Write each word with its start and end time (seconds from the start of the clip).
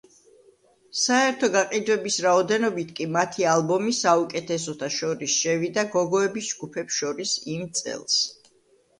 საერთო 0.99 1.47
გაყიდვების 1.55 2.15
რაოდენობით 2.25 2.93
კი 2.99 3.05
მათი 3.17 3.45
ალბომი 3.51 3.93
საუკეთესოთა 3.97 4.89
შორის 4.95 5.35
შევიდა 5.43 5.83
გოგოების 5.97 6.49
ჯგუფებს 6.55 6.97
შორის 7.03 7.35
იმ 7.57 7.69
წელს. 7.81 8.17